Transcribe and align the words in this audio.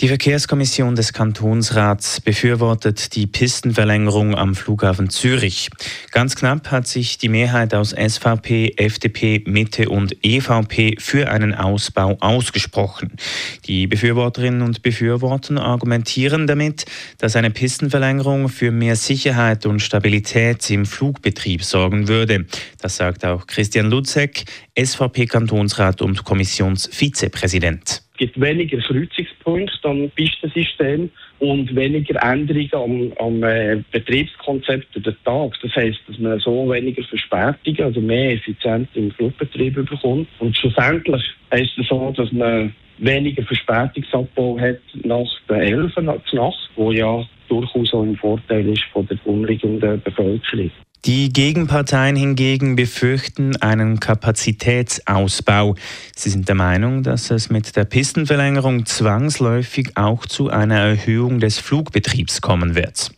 Die 0.00 0.08
Verkehrskommission 0.08 0.94
des 0.94 1.12
Kantonsrats 1.12 2.22
befürwortet 2.22 3.14
die 3.14 3.26
Pistenverlängerung 3.26 4.34
am 4.34 4.54
Flughafen 4.54 5.10
Zürich. 5.10 5.68
Ganz 6.10 6.36
knapp 6.36 6.70
hat 6.70 6.86
sich 6.86 7.18
die 7.18 7.28
Mehrheit 7.28 7.74
aus 7.74 7.90
SVP, 7.90 8.76
FDP, 8.78 9.44
Mitte 9.46 9.90
und 9.90 10.16
EVP 10.24 10.96
für 10.98 11.30
einen 11.30 11.54
Ausbau 11.54 12.16
ausgesprochen. 12.20 13.12
Die 13.66 13.86
Befürworterinnen 13.86 14.62
und 14.62 14.80
Befürworter 14.80 15.60
argumentieren 15.60 16.46
damit, 16.46 16.86
dass 17.18 17.36
eine 17.36 17.50
Pistenverlängerung 17.50 18.48
für 18.48 18.70
mehr 18.70 18.96
Sicherheit 18.96 19.66
und 19.66 19.80
Stabilität 19.80 20.70
im 20.70 20.86
Flugbetrieb 20.86 21.62
sorgen 21.62 22.08
würde. 22.08 22.46
Das 22.80 22.96
sagt 22.96 23.26
auch 23.26 23.46
Christian 23.46 23.90
Lutzek, 23.90 24.44
SVP-Kantonsrat 24.78 26.00
und 26.00 26.24
Kommissionsvizepräsident 26.24 28.00
gibt 28.20 28.38
weniger 28.38 28.76
Kreuzungspunkte 28.78 29.88
am 29.88 30.10
Pistensystem 30.10 31.10
und 31.38 31.74
weniger 31.74 32.22
Änderungen 32.22 33.12
am, 33.18 33.26
am 33.26 33.42
äh, 33.42 33.82
Betriebskonzept 33.90 34.94
der 34.94 35.14
Tag. 35.24 35.52
Das 35.62 35.74
heisst, 35.74 36.00
dass 36.06 36.18
man 36.18 36.38
so 36.38 36.70
weniger 36.70 37.02
Verspätungen, 37.02 37.82
also 37.82 38.00
mehr 38.02 38.34
Effizienz 38.34 38.88
im 38.92 39.10
Flugbetrieb 39.12 39.74
bekommt. 39.74 40.28
Und 40.38 40.54
schlussendlich 40.54 41.22
heisst 41.50 41.78
es 41.78 41.88
so, 41.88 42.12
dass 42.14 42.30
man 42.30 42.74
weniger 42.98 43.42
Verspätungsabbau 43.42 44.58
hat 44.60 44.80
nach 45.02 45.30
der 45.48 45.62
11. 45.62 45.96
Nacht, 45.96 46.70
wo 46.76 46.92
ja 46.92 47.26
durchaus 47.48 47.94
auch 47.94 48.02
ein 48.02 48.16
Vorteil 48.16 48.68
ist 48.68 48.84
von 48.92 49.06
der 49.06 49.16
umliegenden 49.24 50.00
Bevölkerung. 50.02 50.70
Die 51.06 51.32
Gegenparteien 51.32 52.14
hingegen 52.14 52.76
befürchten 52.76 53.56
einen 53.56 54.00
Kapazitätsausbau. 54.00 55.74
Sie 56.14 56.28
sind 56.28 56.46
der 56.46 56.54
Meinung, 56.56 57.02
dass 57.02 57.30
es 57.30 57.48
mit 57.48 57.74
der 57.74 57.86
Pistenverlängerung 57.86 58.84
zwangsläufig 58.84 59.96
auch 59.96 60.26
zu 60.26 60.50
einer 60.50 60.78
Erhöhung 60.78 61.40
des 61.40 61.58
Flugbetriebs 61.58 62.42
kommen 62.42 62.74
wird. 62.74 63.12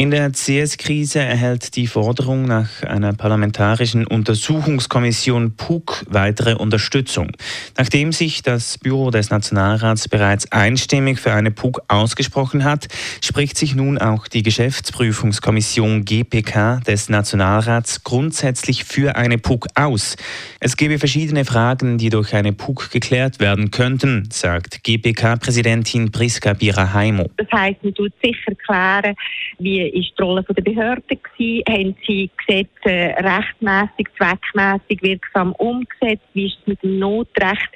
In 0.00 0.10
der 0.10 0.32
CS-Krise 0.32 1.18
erhält 1.18 1.76
die 1.76 1.86
Forderung 1.86 2.46
nach 2.46 2.82
einer 2.84 3.12
parlamentarischen 3.12 4.06
Untersuchungskommission 4.06 5.56
PUC 5.56 6.06
weitere 6.08 6.54
Unterstützung. 6.54 7.32
Nachdem 7.76 8.10
sich 8.10 8.42
das 8.42 8.78
Büro 8.78 9.10
des 9.10 9.28
Nationalrats 9.28 10.08
bereits 10.08 10.50
einstimmig 10.52 11.20
für 11.20 11.34
eine 11.34 11.50
PUC 11.50 11.82
ausgesprochen 11.88 12.64
hat, 12.64 12.88
spricht 13.22 13.58
sich 13.58 13.74
nun 13.74 13.98
auch 13.98 14.26
die 14.26 14.42
Geschäftsprüfungskommission 14.42 16.06
GPK 16.06 16.80
des 16.80 17.10
Nationalrats 17.10 18.02
grundsätzlich 18.02 18.84
für 18.84 19.16
eine 19.16 19.36
PUC 19.36 19.66
aus. 19.74 20.16
Es 20.60 20.78
gebe 20.78 20.98
verschiedene 20.98 21.44
Fragen, 21.44 21.98
die 21.98 22.08
durch 22.08 22.34
eine 22.34 22.54
PUC 22.54 22.90
geklärt 22.90 23.38
werden 23.38 23.70
könnten, 23.70 24.30
sagt 24.32 24.82
GPK-Präsidentin 24.82 26.10
Priska 26.10 26.54
Biraheimo. 26.54 27.28
Das 27.36 27.52
heißt, 27.52 27.84
man 27.84 27.92
tut 27.92 28.14
sicher 28.22 28.54
klären, 28.64 29.14
wie 29.58 29.89
ist 29.92 30.12
die 30.18 30.22
Rolle 30.22 30.42
der 30.42 30.62
Behörden 30.62 31.02
gewesen? 31.08 31.64
Haben 31.68 31.96
sie 32.06 32.30
Gesetze 32.46 33.14
rechtmäßig, 33.18 34.08
zweckmäßig, 34.16 35.02
wirksam 35.02 35.52
umgesetzt? 35.52 36.26
Wie 36.34 36.46
ist 36.46 36.58
es 36.60 36.66
mit 36.66 36.82
dem 36.82 36.98
Notrecht? 36.98 37.68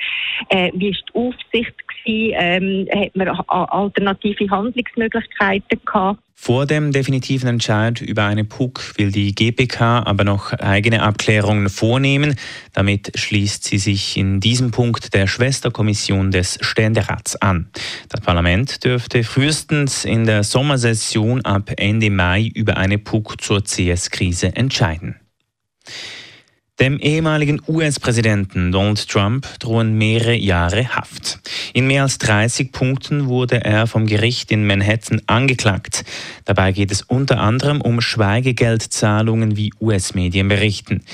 Äh, 0.48 0.70
wie 0.74 0.90
ist 0.90 1.04
die 1.08 1.18
Aufsicht 1.18 1.74
gewesen? 2.04 2.36
Ähm, 2.38 2.88
hat 2.92 3.16
man 3.16 3.28
alternative 3.28 4.50
Handlungsmöglichkeiten 4.50 5.80
gehabt? 5.84 6.20
Vor 6.36 6.66
dem 6.66 6.92
definitiven 6.92 7.48
Entscheid 7.48 8.02
über 8.02 8.24
eine 8.24 8.44
PUC 8.44 8.98
will 8.98 9.10
die 9.10 9.34
GPK 9.34 10.02
aber 10.04 10.24
noch 10.24 10.52
eigene 10.52 11.02
Abklärungen 11.02 11.70
vornehmen. 11.70 12.36
Damit 12.74 13.12
schließt 13.14 13.64
sie 13.64 13.78
sich 13.78 14.16
in 14.18 14.40
diesem 14.40 14.70
Punkt 14.70 15.14
der 15.14 15.26
Schwesterkommission 15.26 16.32
des 16.32 16.58
Ständerats 16.60 17.36
an. 17.36 17.70
Das 18.10 18.20
Parlament 18.20 18.84
dürfte 18.84 19.24
frühestens 19.24 20.04
in 20.04 20.26
der 20.26 20.42
Sommersession 20.42 21.42
ab 21.46 21.70
Ende 21.78 22.10
Mai 22.10 22.50
über 22.54 22.76
eine 22.76 22.98
PUC 22.98 23.40
zur 23.40 23.64
CS-Krise 23.64 24.54
entscheiden. 24.54 25.16
Dem 26.80 26.98
ehemaligen 26.98 27.60
US-Präsidenten 27.68 28.72
Donald 28.72 29.08
Trump 29.08 29.46
drohen 29.60 29.96
mehrere 29.96 30.34
Jahre 30.34 30.88
Haft. 30.88 31.38
In 31.72 31.86
mehr 31.86 32.02
als 32.02 32.18
30 32.18 32.72
Punkten 32.72 33.28
wurde 33.28 33.64
er 33.64 33.86
vom 33.86 34.06
Gericht 34.06 34.50
in 34.50 34.66
Manhattan 34.66 35.22
angeklagt. 35.28 36.04
Dabei 36.44 36.72
geht 36.72 36.90
es 36.90 37.02
unter 37.02 37.38
anderem 37.38 37.80
um 37.80 38.00
Schweigegeldzahlungen, 38.00 39.56
wie 39.56 39.72
US-Medien 39.80 40.48
berichten. 40.48 41.04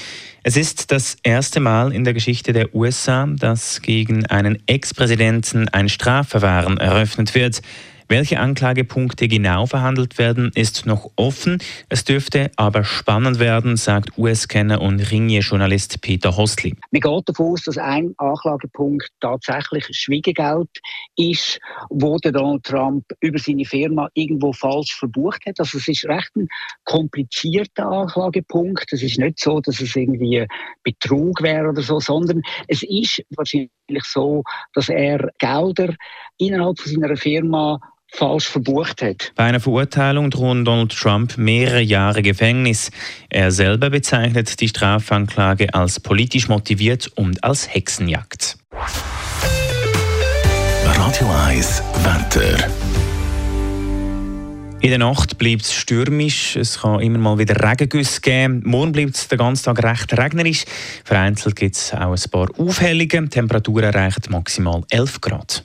Es 0.42 0.56
ist 0.56 0.92
das 0.92 1.18
erste 1.22 1.60
Mal 1.60 1.92
in 1.92 2.04
der 2.04 2.14
Geschichte 2.14 2.54
der 2.54 2.74
USA, 2.74 3.26
dass 3.26 3.82
gegen 3.82 4.24
einen 4.24 4.62
Ex-Präsidenten 4.66 5.68
ein 5.68 5.90
Strafverfahren 5.90 6.78
eröffnet 6.78 7.34
wird. 7.34 7.60
Welche 8.10 8.40
Anklagepunkte 8.40 9.28
genau 9.28 9.66
verhandelt 9.66 10.18
werden, 10.18 10.50
ist 10.56 10.84
noch 10.84 11.12
offen. 11.14 11.58
Es 11.88 12.02
dürfte 12.02 12.50
aber 12.56 12.82
spannend 12.82 13.38
werden, 13.38 13.76
sagt 13.76 14.18
US-Kenner 14.18 14.80
und 14.80 14.98
Ringier-Journalist 14.98 16.00
Peter 16.00 16.36
Hostli. 16.36 16.74
Man 16.90 17.02
geht 17.02 17.28
davon 17.28 17.52
aus, 17.52 17.62
dass 17.62 17.78
ein 17.78 18.12
Anklagepunkt 18.16 19.08
tatsächlich 19.20 19.86
Schwiegegeld 19.92 20.68
ist, 21.14 21.60
wo 21.88 22.16
Donald 22.18 22.64
Trump 22.64 23.04
über 23.20 23.38
seine 23.38 23.64
Firma 23.64 24.08
irgendwo 24.14 24.52
falsch 24.52 24.92
verbucht 24.98 25.46
hat. 25.46 25.60
Also 25.60 25.78
es 25.78 25.86
ist 25.86 26.04
recht 26.06 26.34
ein 26.34 26.48
komplizierter 26.82 27.86
Anklagepunkt. 27.86 28.92
Es 28.92 29.04
ist 29.04 29.20
nicht 29.20 29.38
so, 29.38 29.60
dass 29.60 29.80
es 29.80 29.94
irgendwie 29.94 30.48
Betrug 30.82 31.40
wäre 31.42 31.68
oder 31.68 31.82
so, 31.82 32.00
sondern 32.00 32.42
es 32.66 32.82
ist 32.82 33.22
wahrscheinlich 33.36 33.70
so, 34.02 34.42
dass 34.74 34.88
er 34.88 35.30
Gelder 35.38 35.94
innerhalb 36.38 36.80
von 36.80 36.92
seiner 36.92 37.16
Firma 37.16 37.78
falsch 38.20 38.48
verbucht 38.48 39.00
hat. 39.00 39.32
Bei 39.34 39.44
einer 39.44 39.60
Verurteilung 39.60 40.30
drohen 40.30 40.66
Donald 40.66 40.92
Trump 40.92 41.38
mehrere 41.38 41.80
Jahre 41.80 42.20
Gefängnis. 42.20 42.90
Er 43.30 43.50
selber 43.50 43.88
bezeichnet 43.88 44.60
die 44.60 44.68
Strafanklage 44.68 45.72
als 45.72 46.00
politisch 46.00 46.48
motiviert 46.48 47.10
und 47.14 47.42
als 47.42 47.72
Hexenjagd. 47.72 48.58
Radio 50.84 51.30
1 51.46 51.82
Wetter. 52.04 52.68
In 54.82 54.90
der 54.90 54.98
Nacht 54.98 55.38
bleibt 55.38 55.62
es 55.62 55.72
stürmisch, 55.72 56.56
es 56.56 56.80
kann 56.80 57.00
immer 57.00 57.18
mal 57.18 57.38
wieder 57.38 57.54
Regengüsse 57.62 58.20
geben. 58.20 58.62
Morgen 58.66 58.92
bleibt 58.92 59.16
es 59.16 59.28
den 59.28 59.38
ganzen 59.38 59.64
Tag 59.64 59.82
recht 59.82 60.12
regnerisch. 60.18 60.64
Vereinzelt 61.04 61.56
gibt 61.56 61.76
es 61.76 61.94
auch 61.94 62.12
ein 62.12 62.30
paar 62.30 62.48
Aufhellungen. 62.58 63.24
Die 63.24 63.28
Temperatur 63.28 63.82
erreicht 63.82 64.28
maximal 64.30 64.82
11 64.90 65.20
Grad. 65.22 65.64